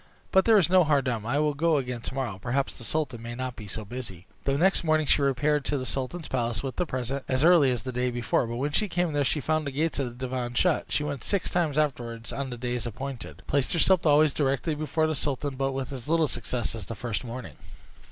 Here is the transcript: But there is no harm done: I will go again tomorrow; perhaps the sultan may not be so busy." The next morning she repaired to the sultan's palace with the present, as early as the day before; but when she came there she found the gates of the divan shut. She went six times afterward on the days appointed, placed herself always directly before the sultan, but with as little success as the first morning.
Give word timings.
But 0.31 0.45
there 0.45 0.57
is 0.57 0.67
no 0.67 0.83
harm 0.83 1.03
done: 1.03 1.27
I 1.27 1.37
will 1.37 1.53
go 1.53 1.77
again 1.77 2.01
tomorrow; 2.01 2.39
perhaps 2.41 2.75
the 2.75 2.83
sultan 2.83 3.21
may 3.21 3.35
not 3.35 3.55
be 3.55 3.67
so 3.67 3.85
busy." 3.85 4.25
The 4.45 4.57
next 4.57 4.83
morning 4.83 5.05
she 5.05 5.21
repaired 5.21 5.63
to 5.65 5.77
the 5.77 5.85
sultan's 5.85 6.27
palace 6.27 6.63
with 6.63 6.77
the 6.77 6.87
present, 6.87 7.23
as 7.27 7.43
early 7.43 7.69
as 7.69 7.83
the 7.83 7.91
day 7.91 8.09
before; 8.09 8.47
but 8.47 8.55
when 8.55 8.71
she 8.71 8.89
came 8.89 9.13
there 9.13 9.23
she 9.23 9.39
found 9.39 9.67
the 9.67 9.71
gates 9.71 9.99
of 9.99 10.07
the 10.07 10.25
divan 10.27 10.55
shut. 10.55 10.91
She 10.91 11.03
went 11.03 11.23
six 11.23 11.51
times 11.51 11.77
afterward 11.77 12.33
on 12.33 12.49
the 12.49 12.57
days 12.57 12.87
appointed, 12.87 13.43
placed 13.45 13.73
herself 13.73 14.03
always 14.07 14.33
directly 14.33 14.73
before 14.73 15.05
the 15.05 15.13
sultan, 15.13 15.55
but 15.55 15.71
with 15.73 15.93
as 15.93 16.07
little 16.09 16.27
success 16.27 16.73
as 16.73 16.87
the 16.87 16.95
first 16.95 17.23
morning. 17.23 17.53